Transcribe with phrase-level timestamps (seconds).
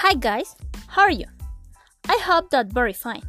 [0.00, 0.54] Hi guys,
[0.88, 1.24] how are you?
[2.06, 3.22] I hope that very fine.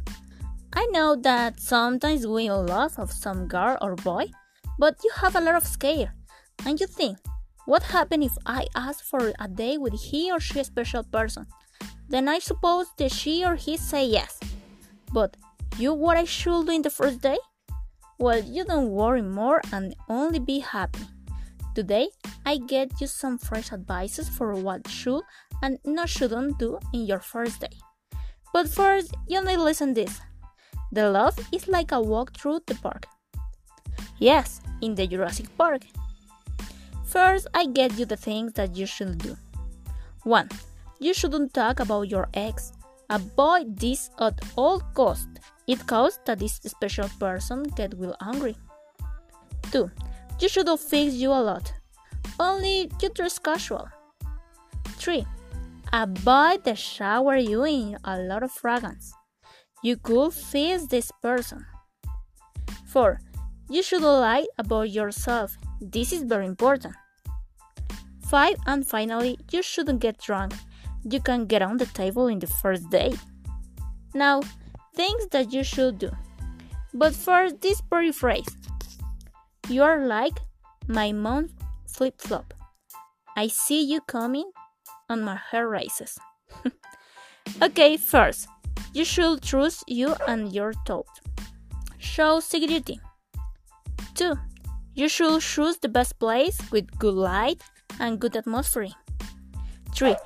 [0.74, 4.26] I know that sometimes we in love of some girl or boy,
[4.78, 6.12] but you have a lot of scare,
[6.66, 7.16] and you think,
[7.64, 11.46] what happen if I ask for a date with he or she special person?
[12.06, 14.38] Then I suppose that she or he say yes.
[15.10, 15.38] But
[15.78, 17.38] you what I should do in the first day?
[18.18, 21.08] Well, you don't worry more and only be happy.
[21.74, 22.08] Today,
[22.44, 25.22] I get you some fresh advices for what should
[25.62, 27.76] and not shouldn't do in your first day.
[28.52, 30.20] But first, you need to listen this.
[30.92, 33.06] The love is like a walk through the park.
[34.18, 35.82] Yes, in the Jurassic Park.
[37.04, 39.36] First, I get you the things that you should do.
[40.24, 40.48] 1.
[40.98, 42.72] You shouldn't talk about your ex.
[43.10, 45.28] Avoid this at all cost.
[45.66, 48.56] It causes that this special person get will angry.
[49.72, 49.90] 2.
[50.40, 51.72] You shouldn't fix you a lot.
[52.40, 53.88] Only you dress casual.
[54.96, 55.24] 3.
[55.92, 59.14] Avoid the shower using a lot of fragrance.
[59.82, 61.64] You could fix this person.
[62.88, 63.18] 4.
[63.70, 65.56] You should lie about yourself.
[65.80, 66.94] This is very important.
[68.26, 68.56] 5.
[68.66, 70.52] And finally, you shouldn't get drunk.
[71.04, 73.14] You can get on the table in the first day.
[74.14, 74.42] Now,
[74.94, 76.10] things that you should do.
[76.92, 78.56] But first, this pretty phrase.
[79.68, 80.38] You are like
[80.86, 81.48] my mom
[81.86, 82.52] flip flop.
[83.36, 84.50] I see you coming
[85.08, 86.18] on my hair races.
[87.62, 88.48] okay, first,
[88.92, 91.08] you should trust you and your thought.
[91.98, 93.00] Show security.
[94.14, 94.34] 2.
[94.94, 97.62] You should choose the best place with good light
[98.00, 98.90] and good atmosphere.
[99.94, 100.16] 3.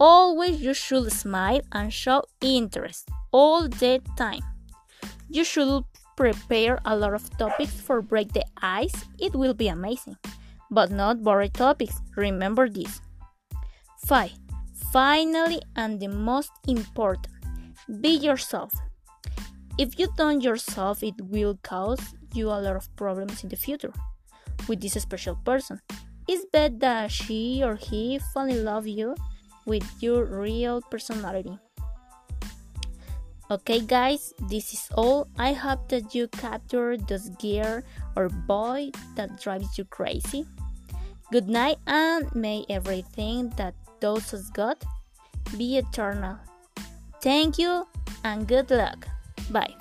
[0.00, 4.42] Always you should smile and show interest all the time.
[5.28, 5.84] You should
[6.16, 9.04] prepare a lot of topics for break the ice.
[9.18, 10.16] It will be amazing.
[10.70, 12.00] But not boring topics.
[12.16, 13.00] Remember this.
[14.08, 14.32] 5.
[14.90, 17.28] Finally, and the most important,
[18.00, 18.72] be yourself.
[19.76, 22.00] If you don't yourself, it will cause
[22.32, 23.92] you a lot of problems in the future
[24.66, 25.78] with this special person.
[26.26, 29.14] It's better that she or he fall in love you
[29.66, 31.58] with your real personality.
[33.50, 35.28] Okay, guys, this is all.
[35.38, 37.84] I hope that you capture this gear
[38.16, 40.46] or boy that drives you crazy.
[41.30, 44.76] Good night, and may everything that those as God
[45.56, 46.38] be eternal.
[47.20, 47.86] Thank you
[48.24, 49.06] and good luck.
[49.50, 49.74] Bye.